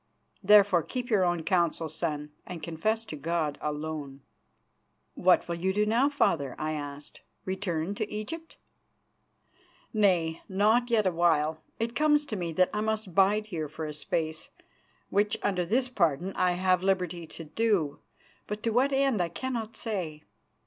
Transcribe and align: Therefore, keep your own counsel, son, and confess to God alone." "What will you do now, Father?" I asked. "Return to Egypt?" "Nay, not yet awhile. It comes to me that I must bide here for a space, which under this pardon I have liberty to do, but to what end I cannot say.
Therefore, 0.41 0.81
keep 0.81 1.11
your 1.11 1.23
own 1.23 1.43
counsel, 1.43 1.87
son, 1.87 2.31
and 2.47 2.63
confess 2.63 3.05
to 3.05 3.15
God 3.15 3.59
alone." 3.61 4.21
"What 5.13 5.47
will 5.47 5.53
you 5.57 5.71
do 5.73 5.85
now, 5.85 6.09
Father?" 6.09 6.55
I 6.57 6.71
asked. 6.71 7.21
"Return 7.45 7.93
to 7.93 8.11
Egypt?" 8.11 8.57
"Nay, 9.93 10.41
not 10.49 10.89
yet 10.89 11.05
awhile. 11.05 11.59
It 11.79 11.93
comes 11.95 12.25
to 12.25 12.35
me 12.35 12.51
that 12.53 12.71
I 12.73 12.81
must 12.81 13.13
bide 13.13 13.45
here 13.45 13.67
for 13.69 13.85
a 13.85 13.93
space, 13.93 14.49
which 15.11 15.37
under 15.43 15.67
this 15.67 15.87
pardon 15.87 16.33
I 16.35 16.53
have 16.53 16.81
liberty 16.81 17.27
to 17.27 17.43
do, 17.43 17.99
but 18.47 18.63
to 18.63 18.71
what 18.71 18.91
end 18.91 19.21
I 19.21 19.29
cannot 19.29 19.77
say. 19.77 20.23